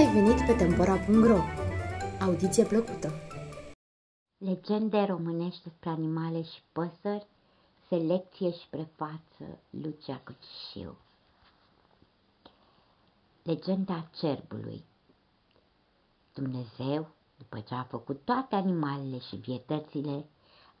[0.00, 1.38] ai venit pe Tempora.ro!
[2.20, 3.12] Audiție plăcută!
[4.38, 7.26] Legende românești despre animale și păsări,
[7.88, 10.96] selecție și prefață, Lucia Căcișiu.
[13.42, 14.84] Legenda cerbului
[16.34, 17.08] Dumnezeu,
[17.38, 20.24] după ce a făcut toate animalele și vietățile,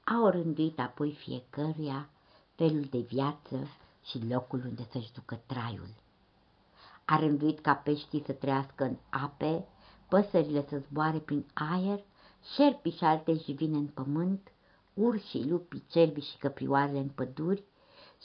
[0.04, 2.08] a orânduit apoi fiecăruia
[2.54, 3.66] felul de viață
[4.04, 5.88] și locul unde să-și ducă traiul.
[7.10, 9.66] A rânduit ca peștii să trăiască în ape,
[10.08, 12.00] păsările să zboare prin aer,
[12.54, 14.52] șerpii și alte jivine în pământ,
[14.94, 17.64] urșii, lupii, cerbii și căprioarele în păduri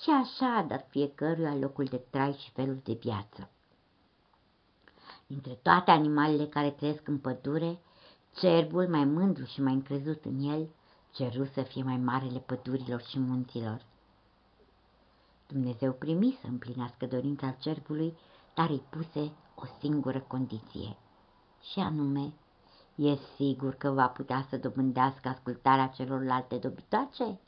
[0.01, 3.49] și așa a dat fiecăruia locul de trai și felul de viață.
[5.27, 7.79] Dintre toate animalele care trăiesc în pădure,
[8.35, 10.69] cerbul, mai mândru și mai încrezut în el,
[11.11, 13.85] ceru să fie mai marele pădurilor și munților.
[15.47, 18.17] Dumnezeu primi să împlinească dorința cerbului,
[18.55, 20.97] dar îi puse o singură condiție,
[21.71, 22.33] și anume,
[22.95, 27.39] e sigur că va putea să dobândească ascultarea celorlalte dobitoace?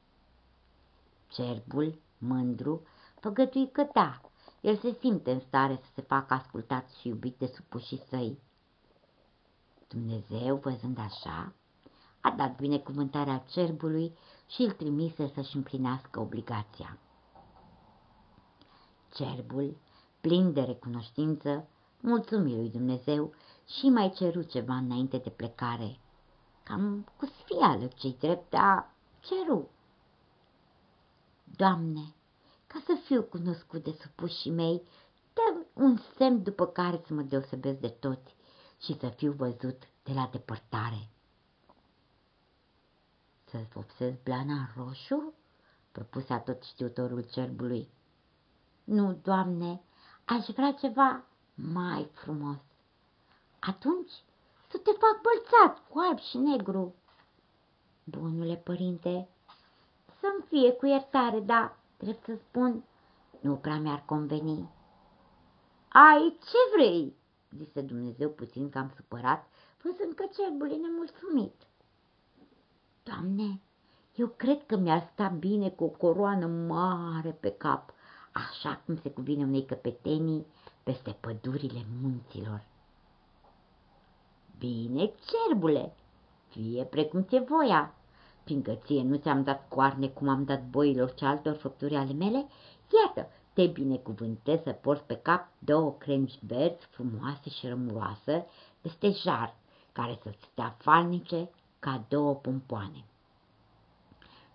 [1.27, 2.81] Cerbul, mândru,
[3.19, 4.21] făgătui că da,
[4.61, 8.39] el se simte în stare să se facă ascultat și iubit de supușii săi.
[9.87, 11.53] Dumnezeu, văzând așa,
[12.21, 16.97] a dat binecuvântarea cerbului și îl trimise să-și împlinească obligația.
[19.13, 19.77] Cerbul,
[20.21, 21.67] plin de recunoștință,
[22.01, 23.33] mulțumi lui Dumnezeu
[23.67, 25.99] și mai ceru ceva înainte de plecare.
[26.63, 29.69] Cam cu sfială cei drept, dar ceru.
[31.55, 32.13] Doamne,
[32.67, 34.81] ca să fiu cunoscut de supușii mei,
[35.33, 38.35] dă un semn după care să mă deosebesc de toți
[38.81, 41.09] și să fiu văzut de la depărtare.
[43.45, 45.33] Să-ți vopsesc blana roșu?
[45.91, 47.89] propuse tot știutorul cerbului.
[48.83, 49.81] Nu, doamne,
[50.27, 51.23] aș vrea ceva
[51.55, 52.57] mai frumos.
[53.59, 54.11] Atunci
[54.69, 56.95] să te fac bălțat cu alb și negru.
[58.03, 59.27] Bunule părinte,
[60.19, 62.83] să-mi fie cu iertare, dar, trebuie să spun,
[63.39, 64.69] nu prea mi-ar conveni.
[65.87, 67.15] Ai, ce vrei?
[67.57, 69.47] zise Dumnezeu puțin cam supărat,
[69.83, 71.67] văzând că cerbul e nemulțumit.
[73.03, 73.61] Doamne,
[74.15, 77.93] eu cred că mi-ar sta bine cu o coroană mare pe cap,
[78.37, 80.45] așa cum se cuvine unei căpetenii
[80.83, 82.63] peste pădurile munților.
[84.57, 85.93] Bine, cerbule,
[86.49, 87.93] fie precum ți voia,
[88.43, 92.47] fiindcă ție nu ți-am dat coarne cum am dat boilor și altor făpturi ale mele,
[93.03, 98.45] iată, te binecuvântez să porți pe cap două cremși verzi frumoase și rămuroase
[98.81, 99.55] de stejar,
[99.91, 101.49] care să-ți stea falnice
[101.79, 103.03] ca două pompoane.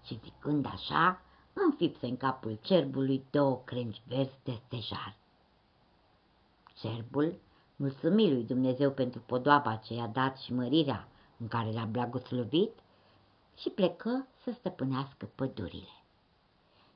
[0.05, 1.21] Și zicând așa,
[1.53, 5.17] înfipse în capul cerbului două crengi verzi de stejar.
[6.75, 7.39] Cerbul
[7.77, 11.09] mulțumi lui Dumnezeu pentru podoaba ce i-a dat și mărirea
[11.39, 12.73] în care l-a blagoslovit
[13.57, 16.03] și plecă să stăpânească pădurile.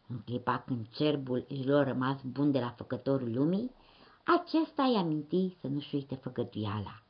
[0.09, 3.71] În clipa când cerbul își lua rămas bun de la făcătorul lumii,
[4.25, 7.03] acesta i-a minti să nu-și uite făgăduiala.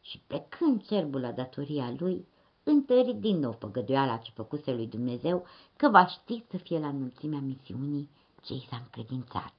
[0.00, 2.26] Și plecând cerbul la datoria lui,
[2.70, 5.46] întări din nou făgăduiala ce făcuse lui Dumnezeu
[5.76, 8.10] că va ști să fie la înălțimea misiunii
[8.42, 9.54] ce i s-a încredințat.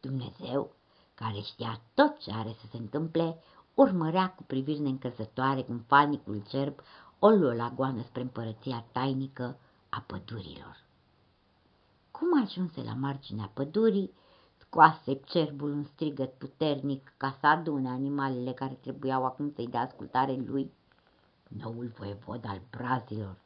[0.00, 0.72] Dumnezeu,
[1.14, 3.38] care știa tot ce are să se întâmple,
[3.74, 6.80] urmărea cu priviri neîncăzătoare cum falnicul cerb
[7.18, 10.82] o luă la goană spre împărăția tainică a pădurilor.
[12.10, 14.12] Cum ajunse la marginea pădurii,
[14.56, 20.34] scoase cerbul un strigăt puternic ca să adune animalele care trebuiau acum să-i dea ascultare
[20.46, 20.72] lui
[21.48, 23.36] noul voievod al brazilor.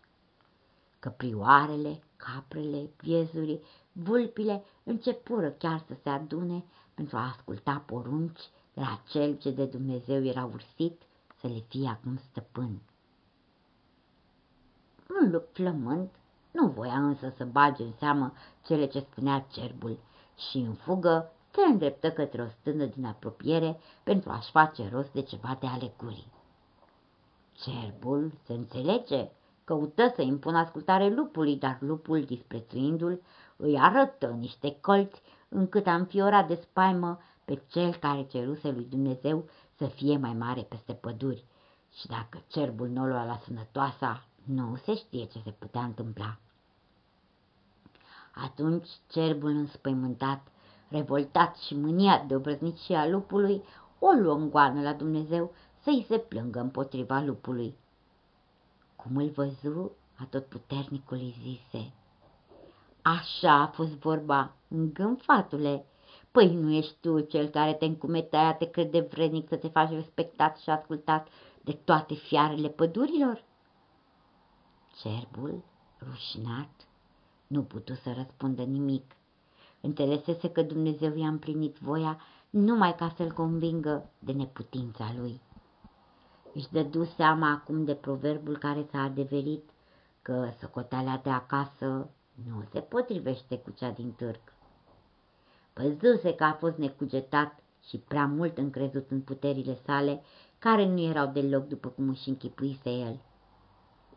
[0.99, 6.65] Căprioarele, caprele, viezurii, vulpile începură chiar să se adune
[6.95, 8.41] pentru a asculta porunci
[8.75, 11.03] de la cel ce de Dumnezeu era ursit
[11.41, 12.81] să le fie acum stăpân.
[15.21, 16.11] Un lup flământ
[16.51, 18.33] nu voia însă să bage în seamă
[18.65, 19.99] cele ce spunea cerbul
[20.51, 25.23] și în fugă se îndreptă către o stână din apropiere pentru a-și face rost de
[25.23, 26.33] ceva de alegurii.
[27.63, 29.31] Cerbul, se înțelege,
[29.65, 33.23] căută să impună ascultare lupului, dar lupul, disprețuindu-l,
[33.57, 39.45] îi arătă niște colți încât a înfiorat de spaimă pe cel care ceruse lui Dumnezeu
[39.77, 41.45] să fie mai mare peste păduri.
[41.93, 46.37] Și dacă cerbul nu o lua la sănătoasa, nu se știe ce se putea întâmpla.
[48.35, 50.47] Atunci cerbul înspăimântat,
[50.89, 53.63] revoltat și mâniat de obrăznicia lupului,
[53.99, 55.53] o luă în goană la Dumnezeu
[55.89, 57.77] să-i se plângă împotriva lupului.
[58.97, 61.93] Cum îl văzu, atotputernicul îi zise,
[63.03, 65.85] Așa a fost vorba, îngânfatule,
[66.31, 70.59] Păi nu ești tu cel care te încumetea, te crede vrednic să te faci respectat
[70.59, 71.29] și ascultat
[71.61, 73.45] de toate fiarele pădurilor?
[75.01, 75.65] Cerbul,
[76.09, 76.87] rușinat,
[77.47, 79.17] nu putu să răspundă nimic.
[79.81, 82.21] Înțelesese că Dumnezeu i-a împlinit voia
[82.51, 85.41] numai ca să-l convingă de neputința lui.
[86.59, 89.71] Își dădu seama acum de proverbul care s-a adeverit
[90.23, 92.11] că socoteala de acasă
[92.49, 94.41] nu se potrivește cu cea din târg.
[95.75, 97.59] Văzuse că a fost necugetat
[97.89, 100.23] și prea mult încrezut în puterile sale,
[100.59, 103.21] care nu erau deloc după cum își închipuise el.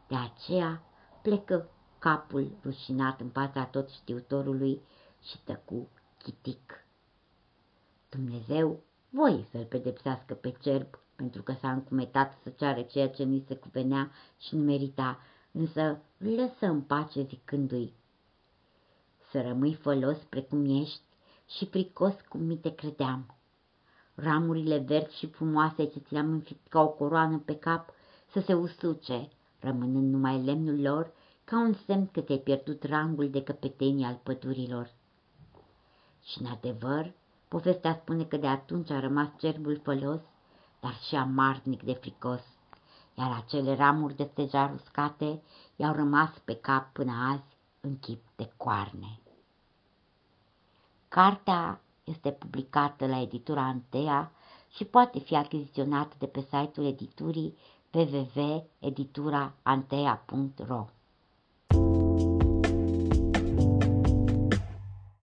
[0.08, 0.84] De aceea
[1.22, 4.82] plecă capul rușinat în fața tot știutorului
[5.24, 6.86] și tăcu chitic.
[8.10, 8.80] Dumnezeu
[9.14, 13.56] voi să-l pedepsească pe cerb, pentru că s-a încumetat să ceară ceea ce nu-i se
[13.56, 15.20] cuvenea și nu merita,
[15.52, 17.94] însă îl lăsă în pace zicându-i,
[19.32, 21.02] să rămâi folos precum ești
[21.48, 23.36] și fricos cum mi te credeam.
[24.16, 27.94] Ramurile verzi și frumoase ce ți le-am înfipt ca o coroană pe cap
[28.32, 29.30] să se usuce,
[29.60, 31.14] rămânând numai lemnul lor
[31.44, 34.92] ca un semn că te-ai pierdut rangul de căpetenie al pădurilor.
[36.24, 37.14] Și în adevăr,
[37.52, 40.20] povestea spune că de atunci a rămas cerbul fălos,
[40.80, 42.42] dar și amarnic de fricos,
[43.18, 45.42] iar acele ramuri de stejar uscate
[45.76, 49.20] i-au rămas pe cap până azi în chip de coarne.
[51.08, 54.32] Cartea este publicată la editura Antea
[54.70, 57.58] și poate fi achiziționată de pe site-ul editurii
[57.92, 60.86] www.edituraantea.ro